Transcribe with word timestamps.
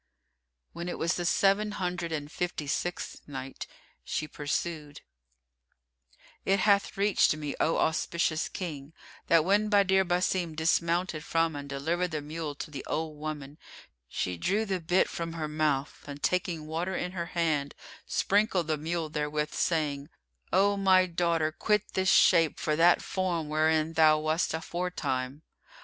When 0.73 0.89
it 0.89 0.97
was 0.97 1.13
the 1.13 1.25
Seven 1.25 1.73
Hundred 1.73 2.11
and 2.11 2.31
Fifty 2.31 2.65
sixth 2.65 3.21
Night, 3.27 3.67
She 4.03 4.27
pursued, 4.27 5.01
It 6.43 6.61
hath 6.61 6.97
reached 6.97 7.35
me, 7.37 7.53
O 7.59 7.77
auspicious 7.77 8.49
King, 8.49 8.93
that 9.27 9.45
when 9.45 9.69
Badr 9.69 10.01
Basim 10.01 10.55
dismounted 10.55 11.23
from 11.23 11.55
and 11.55 11.69
delivered 11.69 12.09
the 12.09 12.19
mule 12.21 12.55
to 12.55 12.71
the 12.71 12.83
old 12.85 13.19
woman, 13.19 13.59
she 14.07 14.37
drew 14.37 14.65
the 14.65 14.79
bit 14.79 15.07
from 15.07 15.33
her 15.33 15.47
mouth 15.47 16.03
and, 16.07 16.23
taking 16.23 16.65
water 16.65 16.95
in 16.95 17.11
her 17.11 17.27
hand, 17.37 17.75
sprinkled 18.07 18.65
the 18.65 18.77
mule 18.77 19.07
therewith, 19.07 19.53
saying, 19.53 20.09
"O 20.51 20.75
my 20.77 21.05
daughter, 21.05 21.51
quit 21.51 21.93
this 21.93 22.09
shape 22.09 22.59
for 22.59 22.75
that 22.75 23.03
form 23.03 23.49
wherein 23.49 23.93
thou 23.93 24.17
wast 24.17 24.55
aforetime!" 24.55 25.43